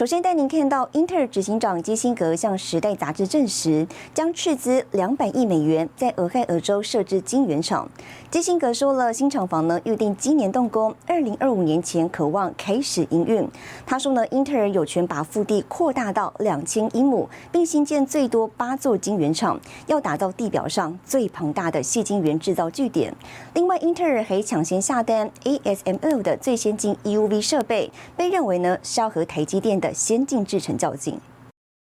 [0.00, 7.86] 首先带您看到，英特尔执行长基辛格向《时代》杂志证实，将斥资两百亿美元在俄亥俄州设置晶圆厂。
[8.30, 13.46] 基辛格说了，新厂房呢预定今年动工，二零二五年前渴望开始营运。
[13.84, 23.14] 他说呢，英特尔有权把腹地扩大到两千英亩，并新建最多八座晶圆厂，要打造地表上最庞大的细晶圆制造据点。
[23.52, 29.89] 另外，英特尔还抢先下单 ASML 的最先进 EUV 设备，被认为呢是要和台积电的。
[29.92, 31.20] 先进制程较劲。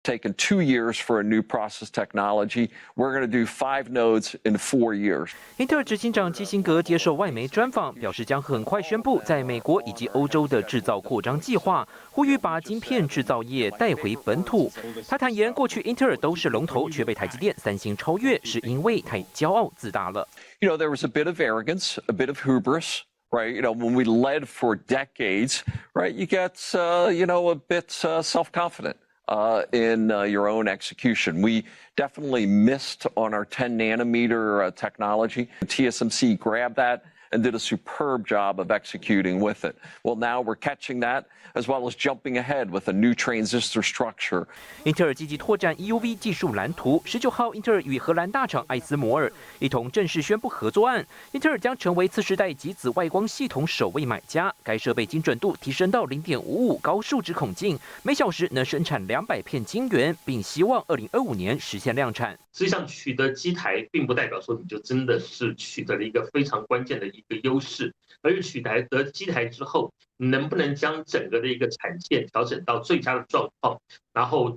[0.07, 2.69] Taken two years for a new process technology.
[2.95, 5.31] We're going to do five nodes in four years.
[5.57, 14.71] 英特尔执行长基辛格接受外媒专访，表示将很快宣布在美国以及欧洲的制造扩张计划，呼吁把晶片制造业带回本土。
[15.09, 20.29] 他坦言，过去英特尔都是龙头，却被台积电、三星超越，是因为太骄傲自大了。
[20.61, 22.99] You know, there was a bit of arrogance, a bit of hubris.
[23.35, 23.53] Right?
[23.53, 28.05] You know, when we led for decades, right, you get, uh, you know, a bit
[28.05, 28.97] uh, self confident.
[29.27, 31.41] Uh, in uh, your own execution.
[31.41, 31.65] We
[31.97, 35.49] definitely missed on our 10 nanometer uh, technology.
[35.65, 39.77] TSMC grabbed that and did a superb job of executing with it.
[40.03, 44.47] Well, now we're catching that as well as jumping ahead with a new transistor structure.
[44.85, 47.03] 英特尔积极拓展 EUV 技术蓝图。
[47.05, 51.05] 十九号，英特尔与荷兰大厂艾斯摩尔一同正式宣布合作案。
[51.33, 54.53] 英特尔将成为次世代极紫外光系统首位买家。
[54.63, 62.39] 该设备精准度提升到零点五五高数值孔径，每小时能生产两百片晶圆，并希望二零二五年实现量产。
[62.57, 67.93] 实际上，取得机台并不代表说你就真的是取得了一个非常关键的一个优势，
[68.23, 73.81] 而是取得得机台之后，能不能将整个的一个产线调整到最佳的状况，
[74.13, 74.57] 然后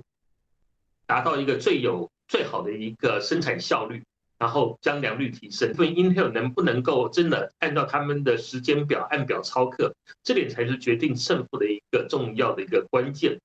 [1.06, 4.04] 达到一个最有最好的一个生产效率，
[4.38, 5.72] 然后将良率提升。
[5.72, 9.92] 因为 Intel 能不能够真的按照他们的时间表按表操课，
[10.22, 13.40] 这点才是决定胜负的一个重要的一个关键。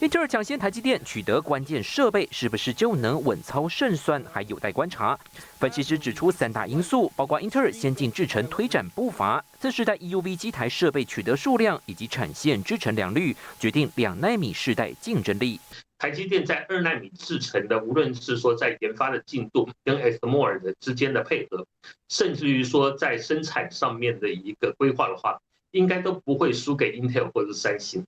[0.00, 5.18] 英特尔抢先台积电取得关键设备，是不是就能稳操胜算，还有待观察。
[5.58, 15.58] 分析师指出，三大因素包括英特尔先进制程推展步伐、次世代 EUV 机台设备取得数量以及产线制程良率，决定两纳米世代竞争力。
[15.98, 21.66] 台积电在二纳米制程的，无论是说在研发的进度跟 s m o r 的之间的配合，
[22.08, 25.40] 甚至于说在生产上面的一个规划的话，
[25.72, 28.04] 应该都不会输给 Intel 或者是三星。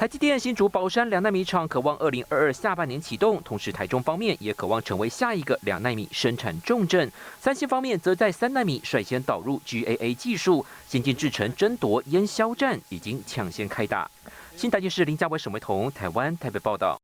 [0.00, 7.12] 台积电新竹宝山两纳米厂渴望二零二二下半年启动，同时台中方面也渴望成为下一个两纳米生产重镇。
[7.38, 14.10] 三星方面则在三纳米率先导入 GAA 技术，先进制程争夺烟硝战已经抢先开打。
[14.56, 16.98] 新台电视林家伟、沈维彤，台湾台北报道。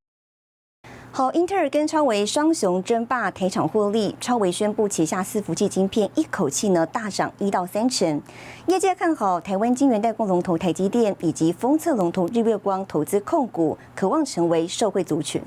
[1.17, 8.21] 好，英特尔跟超维双雄争霸台场获利，超维宣布旗下伺服器晶片一口气呢大涨一到三成，
[8.67, 15.41] 业界看好台湾晶圆代工龙头台积电以及封测龙头日月光投资控股，渴望成为受惠族群。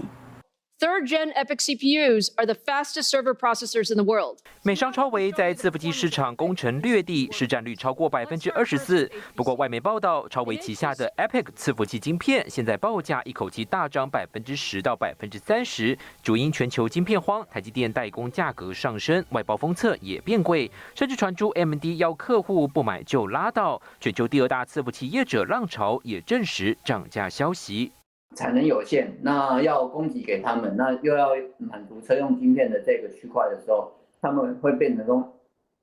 [0.80, 4.38] Third-gen EPYC CPUs are the fastest server processors in the world.
[4.64, 9.12] 美商超维在伺服器市场攻城略地，市占率超过百分之二十四。
[9.36, 23.82] 不过，外媒报道，超维旗下的 EPYC 伺服器晶片现在报价一口气大涨百分之十到百分之三十，主因全球晶片荒，台积电代工价格上升，外包封测也变贵，甚至传出 MD 要客户不买就拉倒。
[24.00, 27.92] 全球第二大伺服器业者浪潮也证实涨价消息。
[28.36, 33.92] 产能有限，那要供给给他们，那又要满足车用晶片的这个区块的时候，
[34.22, 35.36] 他们会变成说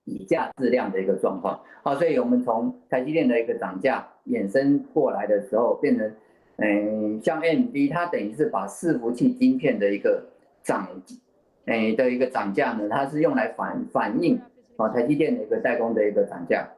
[0.05, 1.61] 以价质量的一个状况。
[1.83, 6.13] 好，所以我们从台积电的一个涨价衍生过来的时候，变成，
[6.57, 10.25] 嗯，像 AMD 它等于是把伺服器晶片的一个
[10.63, 10.89] 涨，
[11.67, 14.41] 哎的一个涨价呢，它是用来反反映
[14.77, 16.69] 啊台积电的一个代工的一个涨价。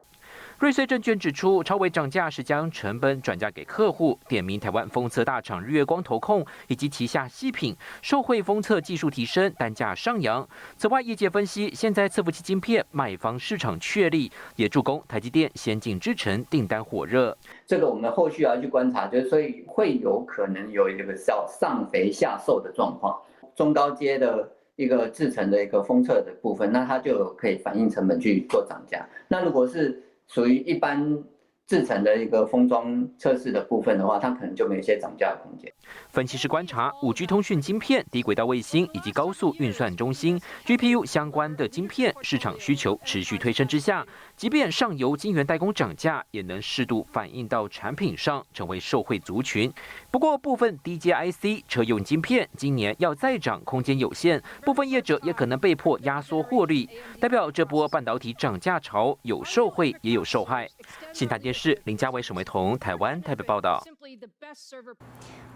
[0.59, 10.45] 瑞穗证券指出，超微涨价是将成本转嫁给客户，点名台湾封测大厂日月光投控以及旗下细品，受惠封测技术提升，单价上扬。
[10.75, 17.37] 此外，业界分析，现在伺服器晶片卖方市场确立，也助攻台积电先进制程订单火热。
[17.65, 23.17] 这个我们后续要去观察，就是所以会有可能有一个叫上肥下瘦的状况，
[23.55, 29.07] 中高阶的一个制程的一个封测的部分，那它就可以反映成本去做涨价。
[29.29, 31.21] 那如果是属于一般
[31.67, 35.71] 制成的一个封装测试的部分的话，它可能就没有一些涨价的空间。
[36.09, 44.05] 分析师观察，五 G 通讯晶片、低轨道卫星以及高速运算中心 GPU 相关的晶片市场需求持续推升之下，
[44.39, 49.69] 即便上游晶圆代工涨价，也能适度反映到产品上，成为受惠族群。
[50.09, 56.89] 不过，部分 DJIC 车用晶片今年要再涨空间有限，部分业者也可能被迫压缩获利，
[57.19, 60.69] 代表这波半导体涨价潮有受惠也有受害。
[61.11, 63.83] 新台电视林家伟、沈维彤，台湾台北报道。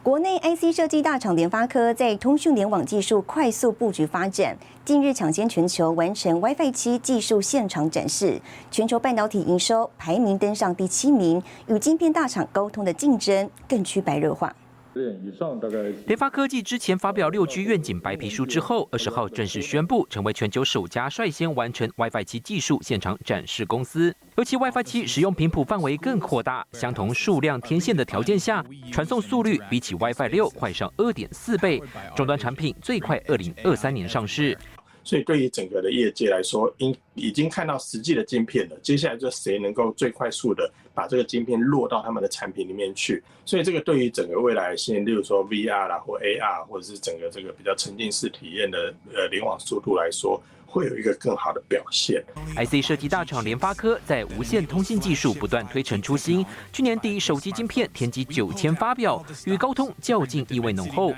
[0.04, 8.42] 国内 IC 设计大厂联发科在通讯联网技术快速布局发展，近日抢先全球完成 WiFi 七技术现场展示，
[8.74, 14.52] 全球半导体营收排名登上第七名，与晶片大厂高通的竞争更趋白热化。
[14.96, 15.78] 以上大概。
[16.08, 24.12] 联发科技之前发表六 G 愿景白皮书之后，二十号正式宣布成为全球首家率先完成 WiFi 七技术现场展示公司。
[24.38, 31.80] 尤其 WiFi 七使用频谱范围更扩大，相同数量天线的条件下，传送速率比起 WiFi 六快上二点四倍。
[32.16, 34.58] 终端产品最快二零二三年上市。
[35.04, 38.78] 所以对于整个的业界来说，应已经看到实际的晶片了。
[38.82, 43.22] 接下来就谁能够最快速的把这个晶片落到他们的产品里面去。
[43.46, 50.42] 所以这个对于整个未来性，例如说 VR 啦或 AR，或者是整个这个比较沉浸式体验的呃联网速度来说。
[50.74, 52.24] 会有一个更好的表现。
[52.56, 61.14] IC 设计大厂联发科在无线通信技术不断推陈出新，去年底手机晶片天玑九千发表，与高通较劲意味浓厚。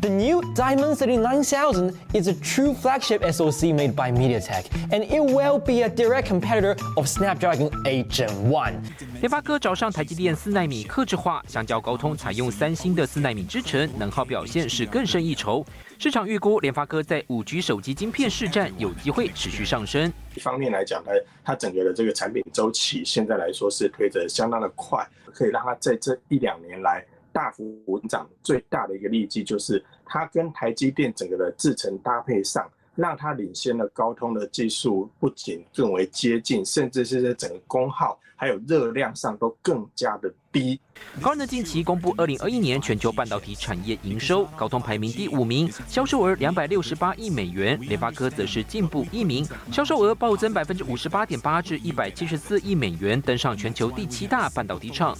[0.00, 5.58] The new Diamond 39000 is a true flagship SoC made by MediaTek, and it will
[5.58, 8.72] be a direct competitor of Snapdragon 8 Gen 1.
[9.20, 15.64] 联发科找上台积电四纳米克制化，相较高通采用三星的四纳米制程，能耗表现是更胜一筹。
[15.98, 20.12] 市场预估，联发科在五 G 手机晶片市占有机会持续上升。
[20.34, 21.10] 一方面来讲，呢
[21.42, 28.28] 它整个的这个产品周期现在来说是推得相当的快，可以让它在这一两年来大幅增长。
[28.42, 32.68] 最大的一个利基就是它跟台积电整个的制程搭配上。
[32.96, 40.80] 让它领先了高通的技术，不仅更为接近，甚至是在整个功耗还有热量上都更加的低。
[41.20, 55.16] 高通近期公布二零二一年全球半导体产业营收，高通排名第五名，销售额两百六十八亿美元；联发科则是进步一名，销售额暴增百分之五十八点八至一百七十四亿美元，登上全球第七大半导体厂。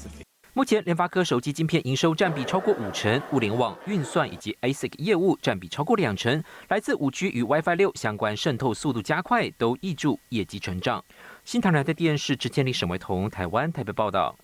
[0.56, 11.04] 目前，联发科手机晶片营收占比超过五成，物联网、运算以及 ASIC 业务占比超过两成，来自五 G 与 WiFi 六相关渗透速度加快，都挹注业绩成长。
[11.44, 14.36] 新唐人的电视只建立沈维彤，台湾台北报道。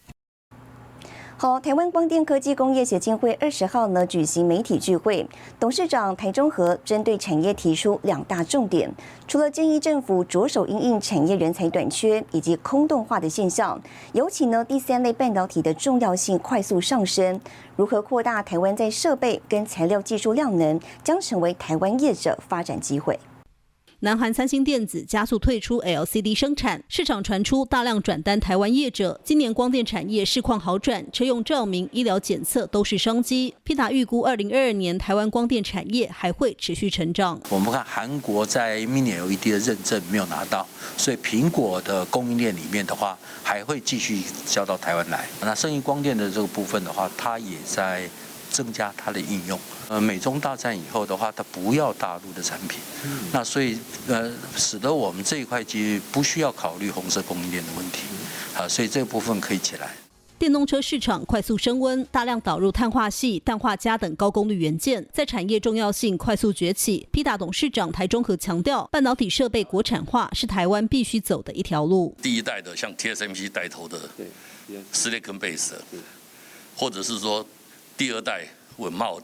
[1.42, 5.26] 好，台湾光电科技工业协进会二十号呢举行媒体聚会，
[5.58, 8.92] 董事长台中和针对产业提出两大重点，
[9.26, 13.80] 除了建议政府着手因应产业人才短缺以及空洞化的现象，
[14.12, 17.40] 尤其呢第三类半导体的重要性快速上升，
[17.74, 23.18] 如何扩大台湾在设备跟材料技术量能，将成为台湾业者发展机会。
[24.02, 29.20] 南韩三星电子加速退出 LCD 生产，市场传出大量转单台湾业者。
[29.22, 33.54] 今年光电产业市况好转，车用照明、医疗检测都是商机。
[33.62, 37.38] 皮塔预估，二零二二年台湾光电产业还会持续成长。
[37.50, 40.66] 我们看韩国在 Mini LED 的认证没有拿到，
[40.96, 45.28] 所以苹果的供应链里面的话，还会继续交到台湾来。
[45.42, 48.08] 那生意光电的这个部分的话，它也在。
[48.52, 49.56] 增加它的应用，
[49.90, 52.78] 呃，美中大战以后的话，它不要大陆的产品，
[53.32, 53.76] 那所以
[54.06, 58.02] 呃，使得我们这一块机遇不需要考虑红色供应链的问题，
[58.56, 59.90] 啊，所以这部分可以起来。
[60.38, 67.08] 电动车市场快速升温，大量导入碳化系、氮化镓等高功率元件，在产业重要性快速崛起。
[67.10, 72.14] P 大董事长台中和强调，半导体设备国产化是台湾必须走的一条路。
[72.22, 73.98] 第一代的像 TSMC 带头的
[74.94, 75.72] Silicon Base，
[76.76, 77.44] 或者是说。
[77.96, 78.46] 第二代
[78.78, 79.20] 稳茂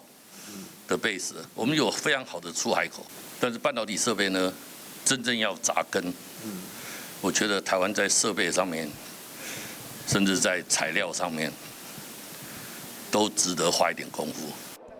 [0.86, 3.04] 的 base，我们有非常好的出海口，
[3.40, 4.52] 但是半导体设备呢，
[5.04, 6.12] 真正要扎根，
[7.20, 8.88] 我觉得台湾在设备上面，
[10.06, 11.52] 甚至在材料上面，
[13.10, 14.48] 都值得花一点功夫。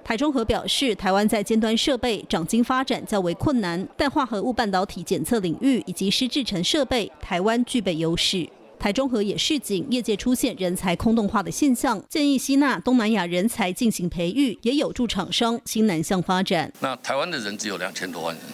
[0.05, 8.49] 台中和表示，台湾在尖端设备长金发展较为困难，但化合物半导体检测领域以及湿制成设备，台湾具备优势。
[8.79, 16.73] 台中和也示警，业界出现人才空洞化的现象，建议吸纳东南亚人才进行培育，也有助厂商新南向发展。
[16.81, 18.45] 那台湾的人只有两千多万人，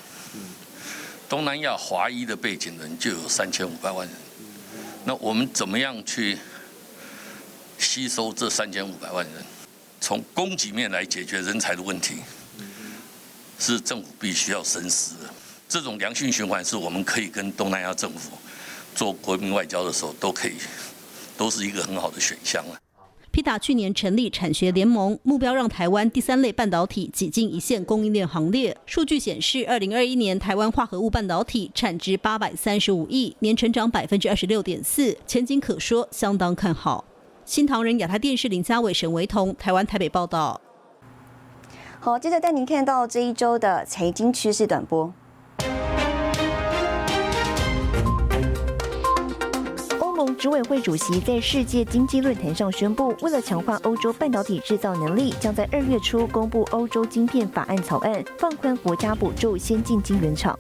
[1.29, 4.17] 东南亚华裔的背景人就有三千五百万人，
[5.05, 6.39] 那我们怎么样去
[7.79, 9.35] 吸收这三千五百万人？
[10.01, 12.17] 从供给面来解决人才的问题，
[13.59, 15.31] 是政府必须要深思的。
[15.69, 18.31] 这种良性循环是我们可以跟东南亚政府。
[18.95, 20.55] 做国民外交的时候都可以
[21.37, 22.79] 都是一个很好的选项了。
[23.33, 28.77] PTA 去年成立产学联盟，目标让台湾第三类半导体挤进一线供应链行列。
[28.85, 37.07] 数据显示，二零二一年台湾化合物半导体产值八百三十五亿，年成长百分之二十六点四，前景可说相当看好。
[37.47, 40.61] 新唐人亚太电视林家伟、沈维彤，台湾台北报道。
[42.01, 45.15] 好，接着带您看到这一周的财经趋势短波。
[50.43, 60.59] 执委会主席在世界经济论坛上宣布，为了强化欧洲半导体制造能力，将在二月初公布欧洲晶片法案草案，放宽国家补助先进晶圆厂。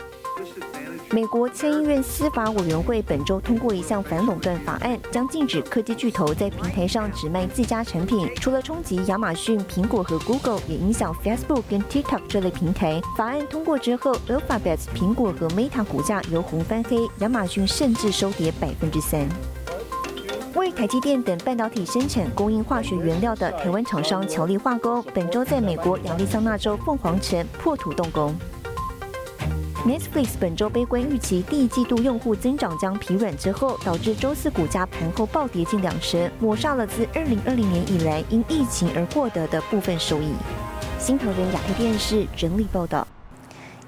[1.10, 8.30] 美国参议院司法委员会本周通过一项反垄断法案，将禁止科技巨头在平台上只卖自家产品。
[8.36, 13.00] 除了冲击亚马逊、苹果和 Google，也影响 Facebook 跟 TikTok 这类平台。
[13.18, 19.26] 法案通过之后，Alphabet、苹果和 Meta 股价由红翻黑，亚马逊甚至收跌百分之三。
[20.62, 28.32] 为台积电等半导体生产供应化学原料的台湾厂商乔力化工，本周在美国亚利桑那州凤凰城破土动工。
[29.84, 40.32] Netflix 本周悲观预期第一季度用户增长将疲软之后，导致周四股价盘后暴跌近两成，抹杀了自2020年以来因疫情而获得的部分收益。
[40.96, 43.04] 新唐人亚太电视整理报道。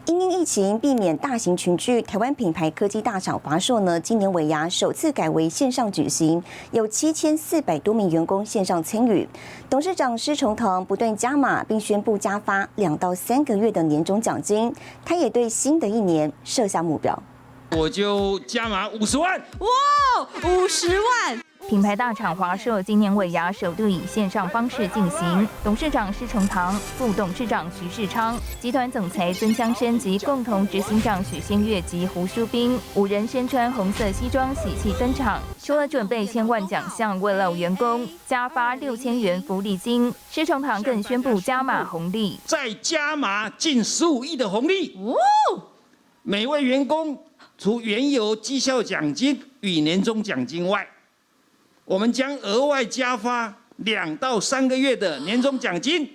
[0.07, 6.43] 因应疫情，避免大型群聚，台湾品牌科技大厂华硕呢，今年尾牙首次改为线上举行，
[6.73, 9.27] 有七千四百多名员工线上参与。
[9.71, 14.71] 董事长施崇棠不断加码，并宣布加发两到三个月的年终奖金。
[15.07, 17.19] 他也对新的一年设下目标，
[17.71, 19.41] 我就加码五十万。
[19.61, 19.67] 哇，
[20.47, 21.44] 五十万！
[21.68, 35.40] 品牌大厂华硕今年尾牙首度以线上方式进行，董事长施崇堂、副董事长徐世昌、集团总裁曾江生及共同执行长许先月及胡淑斌五人身穿红色西装喜气登场。
[35.59, 44.94] 除了准备千万奖项为了员工加发六千元福利金，施崇堂更宣布加码红利，再加码近十五亿的红利。
[44.99, 45.62] 哦，
[46.23, 47.18] 每位员工
[47.56, 50.87] 除原有绩效奖金与年终奖金外，
[51.85, 56.11] 我们将额外加发两到三个月的年终奖金，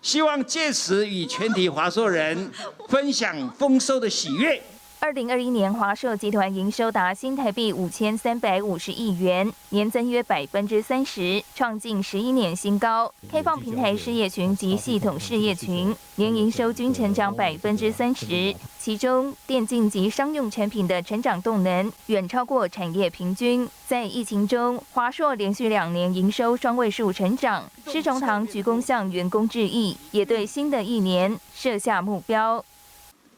[0.00, 2.50] 希望借此与全体华硕人
[2.88, 4.62] 分享丰收的喜悦。
[5.02, 13.10] 二零二一年，华硕集团营收达新台币五千三百五十亿元，年增约百分之三十，创近十一年新高。
[13.32, 23.66] 开放平台事业群及系统事业群年营收均成长百分之三十，其中电竞及商用产品的成长动能远超过产业平均。
[23.88, 27.64] 在疫情中，华硕连续两年营收双位数成长。
[27.86, 32.62] 施崇堂鞠躬向员工致意，也对新的一年设下目标。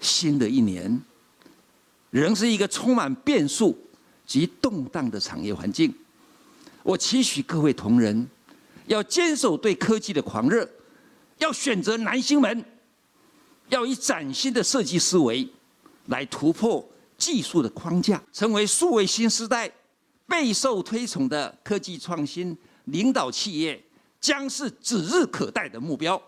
[0.01, 1.01] 新的一年。
[2.13, 3.77] 仍是一个充满变数
[4.27, 5.93] 及动荡的产业环境。
[6.83, 8.29] 我期许各位同仁
[8.87, 10.69] 要坚守对科技的狂热，
[11.39, 12.65] 要选择南星门，
[13.71, 15.49] 要以崭新的设计思维
[16.07, 19.73] 来突破技术的框架，成为数位新时代
[20.27, 22.55] 备受推崇的科技创新
[22.85, 23.83] 领导企业，
[24.21, 26.21] 将是指日可待的目标。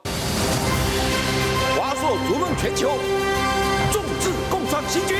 [1.76, 2.96] 华硕逐梦全球，
[3.92, 5.14] 众志共创新局。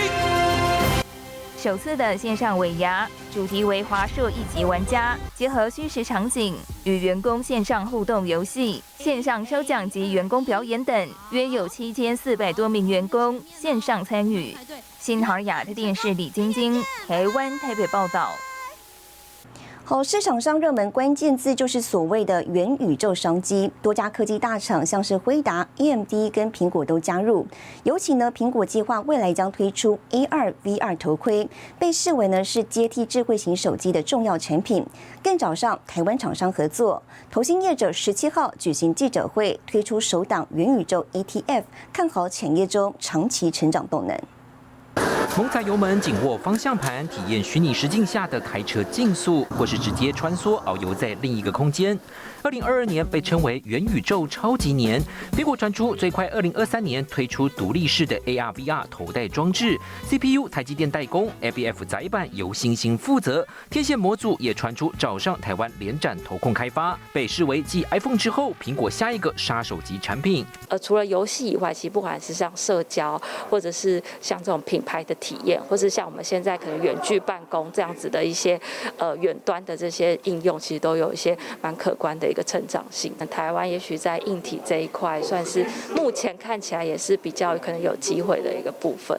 [1.65, 6.55] 首次的线上尾牙，主题为华硕一级玩家，结合虚实场景
[6.85, 14.55] 与员工线上互动游戏、线上抽奖及员工表演等，约有七千四百多名员工线上参与。
[15.01, 18.29] 新海雅的电视李晶晶，台湾台北报道。
[19.87, 27.47] 好，市场上热门关键字就是所谓的元宇宙商机，多家科技大厂像是辉达、AMD 跟苹果都加入。
[27.83, 31.47] 尤其呢，苹果计划未来将推出 AR、VR 头盔，
[31.79, 34.87] 被视为呢是接替智慧型手机的重要产品。
[35.23, 44.19] 更早上台湾厂商合作，投信业者十七号举行记者会，推出首档元宇宙 ETF，看好产业中长期成长动能。
[45.37, 51.99] 猛踩油门，紧握方向盘，体验虚拟实境下的开车竞速，或是直接穿梭遨游在另一个空间。
[52.45, 55.01] 二零二二年被称为元宇宙超级年，
[55.33, 70.45] 苹果传出最快二零二三年推出独立式的 AR/VR 头戴装置，CPU 台积电代工，ABF 载板由星星负责，天线模组也传出找上台湾联展投控开发，被视为继 iPhone 之后苹果下一个杀手级产品。
[70.69, 75.15] 呃，除了游戏以外，其实不管是像社交，或者是像这种品牌的。
[75.21, 78.61] 体验，或是像我们现在可能远距办公这样子的一些
[78.99, 83.15] 呃远端的这些应用，其实都有一些蛮可观的一个成长性。
[83.17, 85.65] 那台湾也许在硬体这一块，算是
[85.95, 89.17] 目前看起来也是比较可能有机会的一个部分。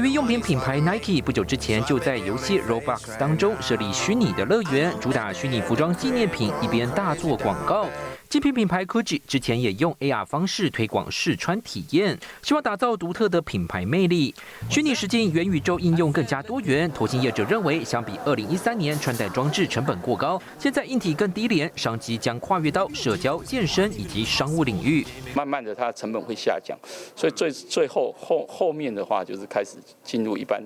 [0.00, 7.86] 育用品品牌 Nike 不久之前就在游戏 Roblox 当中设立虚拟的乐园，主打虚拟服装纪念品，一边大做广告。
[8.28, 14.34] 精品品牌 Gucci 之前也用 AR 方式推广试穿体验，希望打造独特的品牌魅力。
[14.68, 25.06] 虚拟实境元宇宙应用更加多元，投信业者认为，相比2013年穿戴装置成本过高，现在硬体更低廉，商机将跨越到社交、健身以及商务领域。
[25.32, 26.76] 慢慢的，它的成本会下降，
[27.14, 30.60] 所以最最后后后面的话就是开始进入一般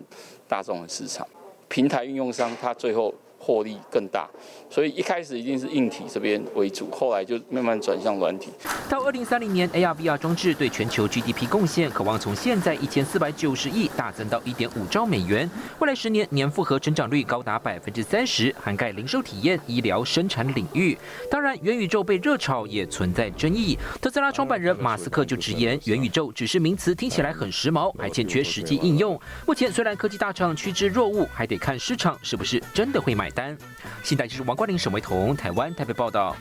[0.48, 1.26] 大众的市场，
[1.68, 3.14] 平台运用商它最后。
[3.42, 4.28] 获利更大，
[4.68, 8.50] 所以一开始一定是硬体这边为主，后来就慢慢转向软体。
[8.88, 15.50] 到二零三零年，AR VR 装置对全球 GDP 贡献，渴望从现在一千四百九十亿大增到一点五兆美元。
[15.78, 20.96] 未来十年年复合成长率高达百分之三十，涵盖零售体验、医疗、生产领域。
[21.30, 23.78] 当然，元宇宙被热炒也存在争议。
[24.02, 29.18] 特斯拉创办人马斯克就直言，元宇宙只是名词，听起来很时髦，还欠缺实际应用。
[29.46, 33.29] 目前虽然科技大厂趋之若鹜，还得看市场是不是真的会买。
[33.30, 33.56] 单，
[34.02, 36.36] 现在就是王冠玲、沈维彤，台湾台北报道。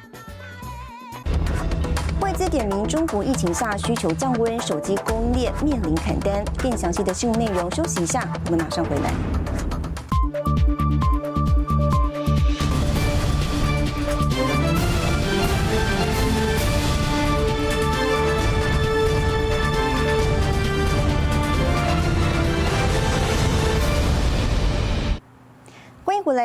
[2.22, 6.44] 外资点名中国疫情下需求降温，手机供应链面临砍单。
[6.58, 9.79] 更详细的新闻内容，休息一下，我们马上回来。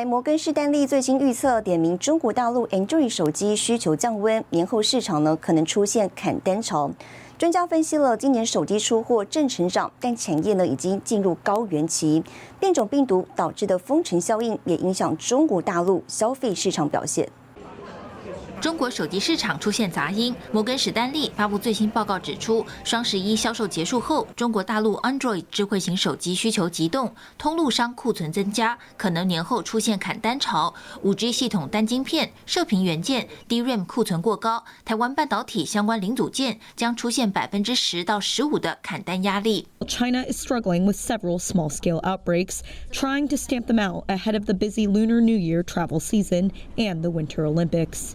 [0.04, 6.90] 摩根士丹利最新预测点名中国大陆 Android 手机需求降温，年后市场呢可能出现砍单潮。
[7.38, 12.23] 专家分析了今年手机出货正成长，但产业呢已经进入高原期，
[12.61, 17.28] 变种病毒导致的封城效应也影响中国大陆消费市场表现。
[18.64, 20.35] 中国手机市场出现杂音。
[20.50, 30.73] 摩根士丹利发布最新报告指出，双十一销售结束后，中国大陆 Android 智慧型手机需求急动，通路商库存增加，可能年后出现砍单潮。
[31.04, 39.68] 5G 系统单晶片、射频元件、DRAM 库存过高，台湾半导体相关零组件将出现百分之十到十五的砍单压力。
[39.87, 44.87] China is struggling with several small-scale outbreaks, trying to stamp them out ahead of the busy
[44.87, 48.15] Lunar New Year travel season and the Winter Olympics.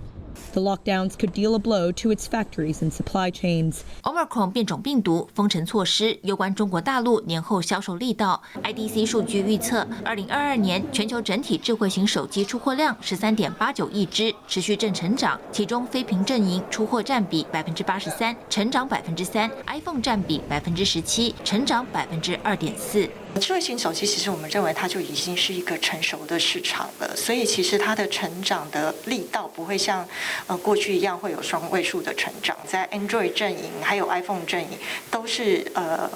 [0.52, 3.82] The lockdowns could deal a blow to its factories and supply chains.
[4.02, 8.42] Omicron 变种病毒封城措施有关中国大陆年后销售力道。
[8.64, 15.40] IDC 数据预测，二零二二年全球整体智慧型手机出货量十三点八九亿只，持续正成长。
[15.52, 23.08] 其中非屏阵营出货占比百分之八十三，成长百分之三；iPhone 占比百分之十七，成长百分之二点四。
[23.40, 30.08] 智慧型手机其实我们认为它就已经是一个成熟的市场了，所以其实它的成长的力道不会像
[30.48, 34.78] 呃过去一样会有双位数的成长，在 Android 阵营还有 iPhone 阵营
[35.10, 36.10] 都是呃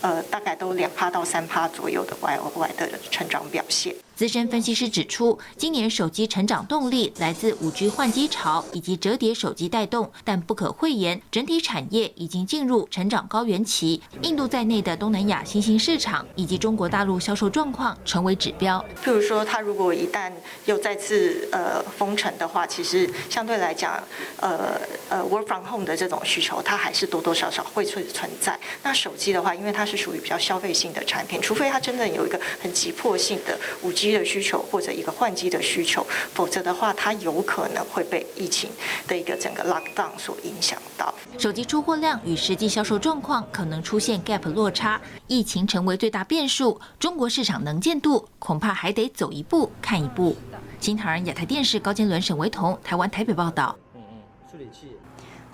[0.00, 3.94] 呃大概都两趴到三趴左右的 Y O Y 的成长表现。
[4.16, 14.00] 资深分析师指出，今年手机成长动力来自五 G 换机潮以及折叠手机带动，但不可讳言，整体产业已经进入成长高原期。
[14.22, 18.82] 印度在内的东南亚新兴市场以及中国大陆销售状况成为指标。
[19.04, 20.32] 譬如说，它如果一旦
[20.64, 24.02] 又再次呃封城的话，其实相对来讲，
[24.40, 28.58] 呃呃 work from home 的这种需求，它还是多多少少会存存在。
[28.82, 34.05] 那手机的话，因为它是属于比较消费性的产品，除非它真的有一个很急迫性的五 G。
[34.06, 38.70] 机的需求或者一个换机的需求，否则的话，它有可能会被疫情
[39.08, 41.12] 的一个整个 lockdown 所影响到。
[41.36, 50.36] 手机出货量与实际销售状况可能出现 gap 落差，疫情成为最大变数，中国市场能见度恐怕还得走一步看一步。
[50.80, 53.76] 新唐人亚太电视高阶轮沈维彤，台湾台北报道。
[53.94, 54.96] 嗯嗯，处理器。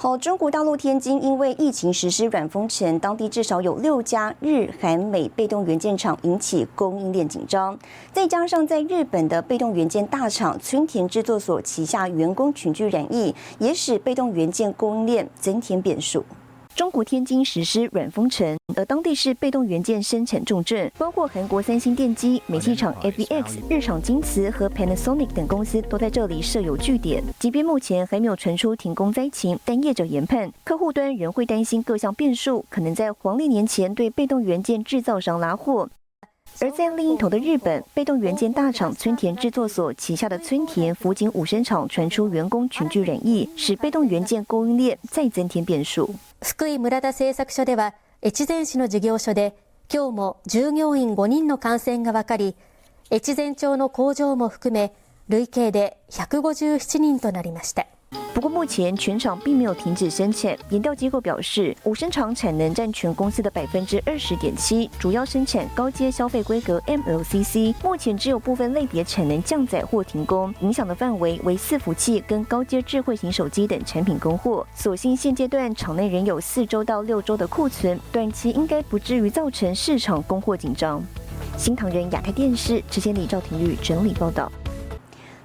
[0.02, 7.78] 好，中国大陆天津因为疫情实施软封城，当地至少有六家日韩美被动元件厂引起供应链紧张，
[8.12, 16.24] 再加上在日本的被动元件大厂村田制作所旗下员工群聚染疫，也使被动元件供应链增添变数。
[16.74, 27.22] 中国天津实施软封城，而当地是被动元件生产重镇，包括韩国三星电机、美气厂 FVX、日厂京瓷和 Panasonic 等公司都在这里设有据点。
[27.38, 35.90] 即便目前还没有传出停工灾情，但业者研判，客户端仍会担心各项变数，可能在黄历年前对被动元件制造商拉货。
[36.60, 46.14] 而在另一头的日本，被动元件大厂村田制作所旗下的村田福井五生厂传出员工群聚染疫，使被动元件供应链再增添变数。
[46.42, 49.56] 福井村田製作所では、越前市の事業所で
[49.92, 52.56] 今日も従業員5人の感染が分かり、
[53.12, 54.92] 越前町の工場も含め
[55.28, 57.86] 累計で157人となりました。
[58.34, 60.56] 不过目前全厂并没有停止生产。
[60.70, 67.74] 研调机构表示，五生厂产能占全公司的百分之二十点七，主要生产高阶消费规格 MLCC。
[67.84, 74.66] 目前只有部分类别产能降载或停工，影响的范围为伺服器跟高阶智慧型手机等产品供货。
[74.74, 81.02] 所幸现阶段厂内仍有四周到六周的库存，短期应该不至于造成市场供货紧张。
[81.58, 84.50] 新唐人亚太电视之前李赵廷玉整理报道。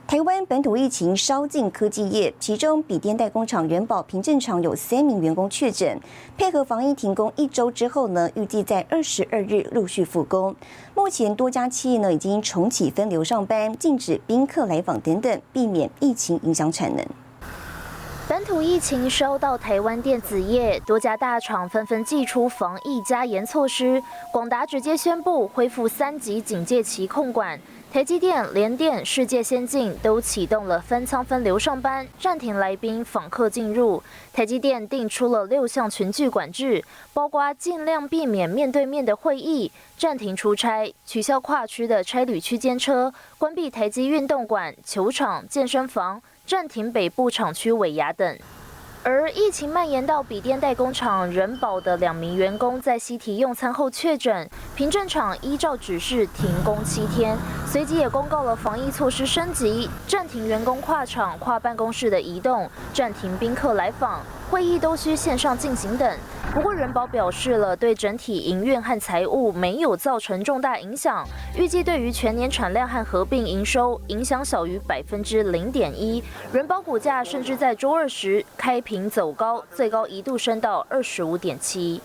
[0.07, 5.99] 台湾本土疫情烧进科技业，其中笔电代工厂元宝凭证厂有三名员工确诊，
[6.37, 10.55] 配合防疫停工一周之后呢，预计在二十二日陆续复工。
[10.95, 17.05] 目前多家企业呢已经重启分流上班，禁止宾客来访等等，避免疫情影响产能。
[18.29, 24.01] 本土疫情烧到台湾电子业，多家大厂纷纷祭出防疫加严措施，
[24.33, 27.59] 广达直接宣布恢复三级警戒期控管。
[27.97, 34.03] 台积电、联电、世界先进都启动了分仓分流上班，暂停来宾访客进入。
[34.31, 48.37] 台积电定出了六项群聚管制，包括尽量避免面对面的会议、暂停出差、取消跨区的差旅区间车、关闭台积运动馆、球场、健身房、暂停北部厂区尾牙等。
[49.03, 64.21] 而疫情蔓延到笔电代工厂人保的两名员工在西提用餐后确诊，凭证厂依照指示停工七天，随即也公告了防疫措施升级，暂停员工跨厂、跨办公室的移动，暂停宾客来访。
[64.49, 66.17] 会议都需线上进行等。
[66.53, 71.27] 不过人保表示了，对整体营运和财务没有造成重大影响。
[71.57, 76.23] 预计对于全年产量和合并营收影响小于百分之零点一。
[76.51, 82.01] 人保股价甚至在周二时开平走高，最高一度升到二十五点七。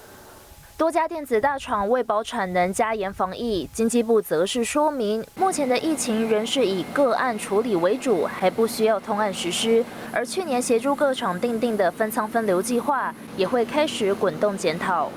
[0.83, 9.85] 多家电子大厂为保产能加严防疫，经济部则是说明，目前的疫情仍是以个案处理为主，还不需要通案实施。
[10.13, 15.09] 而去年协助各厂订定的分仓分流计划，也会开始滚动检讨。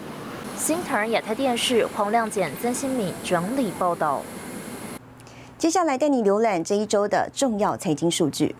[0.55, 4.21] 新唐人亚太电视黄亮简、曾新敏整理报道。
[5.57, 8.55] 接下来带你浏览这一周的重要财经数据。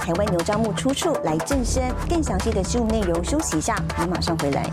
[0.00, 4.64] 台湾牛樟木出处来正身，更详细的植物内容，休息一下，我们马上回来。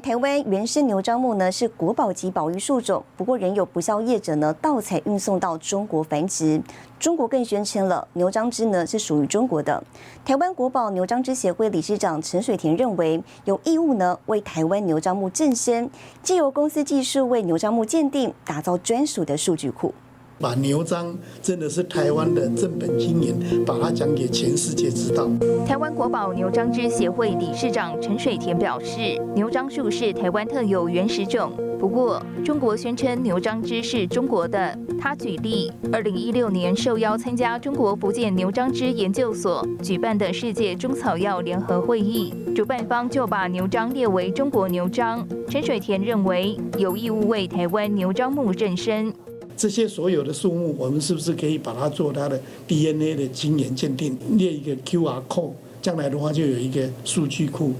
[0.00, 6.60] 台湾原生牛樟木呢是国宝级保育树种，不过仍有不肖业者呢盗采运送到中国繁殖。
[6.98, 9.82] 中国更宣称了牛樟芝呢是属于中国的。
[10.24, 15.90] 台湾国宝牛樟芝协会理事长陈水田认为，有义务呢为台湾牛樟木正身，
[16.22, 19.92] 借由公司技术为牛樟木鉴定，打造专属的数据库。
[20.40, 25.28] 把牛樟真的是台湾的正本经营，把它讲给全世界知道。
[25.66, 34.76] 台湾国宝牛樟芝协会理事长陈水田表示，牛樟树是台湾特有原始种，不过中国宣称牛樟芝是中国的。
[35.00, 45.26] 他举例，二零一六年受邀参加中国福建牛樟芝研究所举办的世界中草药联合会议，主办方就把牛樟列为中国牛樟。
[45.48, 49.12] 陈水田认为有义务为台湾牛樟木正身。
[49.56, 57.72] 这些所有的树木，我们是不是可以把它做它的 DNA 的基因鉴定，列一个 QR code，将来的话就有一个数据库。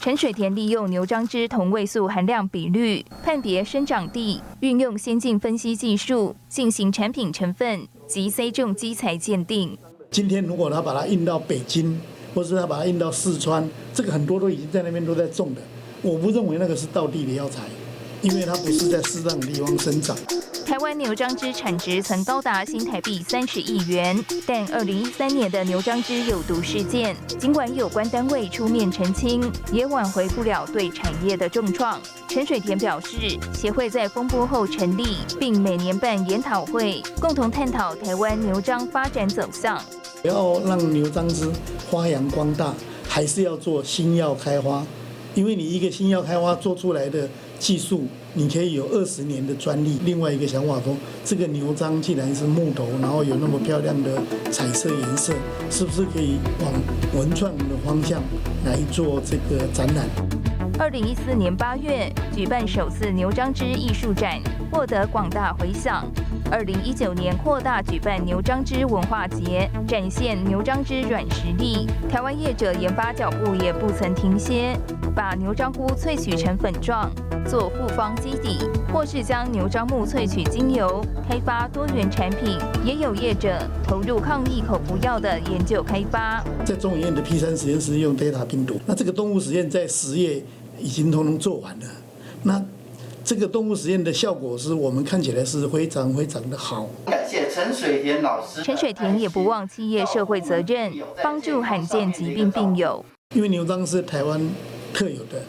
[0.00, 9.78] 陈水田利用牛樟芝同位素含量比率判别生长地，运用先进分析技术进行产品成分及 C 种基材鉴定。
[10.10, 11.98] 今天如果他把它运到北京，
[12.34, 15.62] 或是他把它运到四川，这个很多都已经在那边都在种的，
[16.02, 17.62] 我不认为那个是道地的药材。
[18.24, 20.16] 因为它不是在适当的地方生长。
[20.64, 32.00] 台湾牛樟芝产值曾高达新台币三十亿元，但二零一三年的牛樟芝有毒事件，尽管有关单位出面澄清，也挽回不了对产业的重创。
[32.26, 39.78] 陈水田表示，协会在风波后成立，并每年办研讨会，共同探讨台湾牛樟发展走向。
[40.22, 41.52] 要让牛樟芝
[41.90, 42.74] 发扬光大，
[43.06, 44.84] 还是要做新药开花，
[45.34, 47.28] 因为你一个新药开花做出来的
[47.64, 48.02] 技术。
[48.34, 49.96] 你可以有二十年的专利。
[50.04, 55.32] 另外一个想法说，这个牛樟既然是木头，然后有那么漂亮的彩色颜色，
[55.70, 56.72] 是不是可以往
[57.16, 58.22] 文创的方向
[58.66, 60.53] 来做这个展览？
[60.76, 64.40] 二零一四年八月举办首次牛樟芝艺术展，
[64.72, 66.04] 获得广大回响。
[66.50, 71.86] 二零一九年扩大举办牛樟芝文化节，展现牛樟芝软实力。
[72.10, 74.76] 台湾业者研发脚步也不曾停歇，
[75.14, 77.08] 把牛樟菇萃取成粉状。
[77.46, 78.58] 做复方基底，
[78.90, 82.58] 或是将牛樟木萃取精油，开发多元产品。
[82.82, 86.42] 也有业者投入抗疫口服药的研究开发。
[86.64, 90.42] 在中医院的 P 三实验室用 Delta 病毒，那这个动物实验在十月
[90.84, 91.86] 已经通通做完了。
[92.42, 92.62] 那
[93.24, 96.88] 这个动物实验的效果是我们看起来是非常非常的好。
[97.06, 98.62] 感谢陈水田老师。
[98.62, 100.92] 陈水田也不忘企业社会责任，
[101.22, 103.02] 帮助罕见疾病病友。
[103.34, 104.38] 因为牛樟是台湾
[104.92, 105.42] 特有的。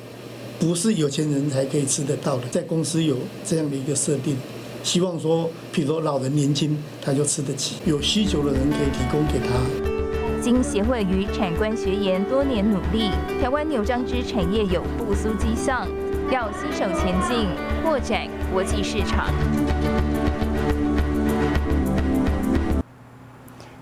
[0.57, 4.37] 不是有钱人才可以吃得到的，在公司有这样的一个设定，
[4.83, 9.94] 希望说，比如说老人年轻他就吃得起，有需求的人可以提供给他。
[10.41, 13.09] 经协会与产官学研多年努力，
[13.41, 15.87] 台湾牛樟芝产业有复苏迹象，
[16.31, 17.49] 要携手前进，
[17.83, 19.27] 扩展国际市场。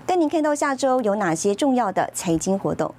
[0.05, 2.93] 带您看到下周有哪些重要的财经活动。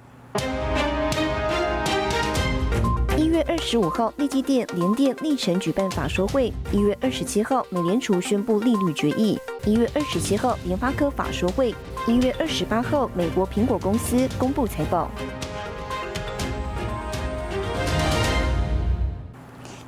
[3.47, 6.51] 二十五号，立基电、联电、立成举办法说会。
[6.71, 9.39] 一月二十七号，美联储宣布利率决议。
[9.65, 11.73] 一月二十七号，联发科法说会。
[12.07, 15.11] 一月二十八号，美国苹果公司公布财报。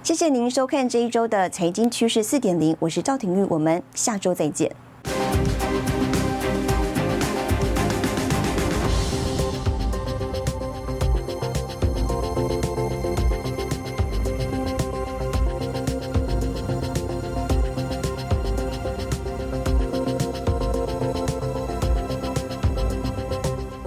[0.04, 4.72] 谢谢您收看这一周的财经趋势四点零，我是赵廷玉，我们下周再见。